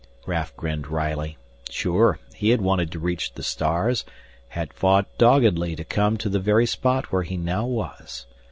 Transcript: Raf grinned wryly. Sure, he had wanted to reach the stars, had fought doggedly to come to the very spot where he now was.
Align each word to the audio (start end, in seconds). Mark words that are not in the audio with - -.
Raf 0.25 0.55
grinned 0.57 0.87
wryly. 0.87 1.37
Sure, 1.69 2.17
he 2.33 2.49
had 2.49 2.59
wanted 2.59 2.91
to 2.91 2.97
reach 2.97 3.33
the 3.35 3.43
stars, 3.43 4.03
had 4.47 4.73
fought 4.73 5.05
doggedly 5.19 5.75
to 5.75 5.83
come 5.83 6.17
to 6.17 6.27
the 6.27 6.39
very 6.39 6.65
spot 6.65 7.11
where 7.11 7.21
he 7.21 7.37
now 7.37 7.67
was. 7.67 8.25